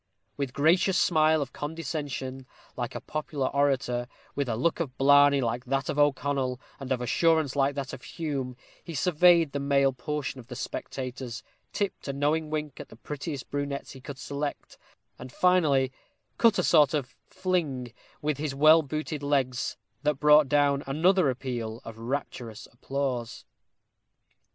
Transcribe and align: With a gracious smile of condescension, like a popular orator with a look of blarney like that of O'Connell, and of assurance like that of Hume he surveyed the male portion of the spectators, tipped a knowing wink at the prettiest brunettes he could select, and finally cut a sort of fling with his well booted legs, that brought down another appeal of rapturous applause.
With 0.35 0.49
a 0.49 0.53
gracious 0.53 0.97
smile 0.97 1.43
of 1.43 1.53
condescension, 1.53 2.47
like 2.75 2.95
a 2.95 3.01
popular 3.01 3.49
orator 3.49 4.07
with 4.33 4.49
a 4.49 4.55
look 4.55 4.79
of 4.79 4.97
blarney 4.97 5.41
like 5.41 5.65
that 5.65 5.89
of 5.89 5.99
O'Connell, 5.99 6.59
and 6.79 6.91
of 6.91 7.01
assurance 7.01 7.55
like 7.55 7.75
that 7.75 7.93
of 7.93 8.01
Hume 8.01 8.57
he 8.83 8.95
surveyed 8.95 9.51
the 9.51 9.59
male 9.59 9.93
portion 9.93 10.39
of 10.39 10.47
the 10.47 10.55
spectators, 10.55 11.43
tipped 11.71 12.07
a 12.07 12.13
knowing 12.13 12.49
wink 12.49 12.79
at 12.79 12.89
the 12.89 12.95
prettiest 12.95 13.51
brunettes 13.51 13.91
he 13.91 14.01
could 14.01 14.17
select, 14.17 14.75
and 15.19 15.31
finally 15.31 15.91
cut 16.39 16.57
a 16.57 16.63
sort 16.63 16.95
of 16.95 17.15
fling 17.27 17.93
with 18.23 18.39
his 18.39 18.55
well 18.55 18.81
booted 18.81 19.21
legs, 19.21 19.77
that 20.01 20.15
brought 20.19 20.47
down 20.49 20.81
another 20.87 21.29
appeal 21.29 21.79
of 21.85 21.99
rapturous 21.99 22.67
applause. 22.73 23.45